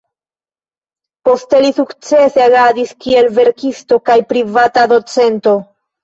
Poste 1.27 1.57
li 1.65 1.67
sukcese 1.79 2.41
agadis 2.45 2.93
kiel 3.05 3.29
verkisto 3.35 3.99
kaj 4.09 4.15
privata 4.31 4.87
docento. 4.95 5.55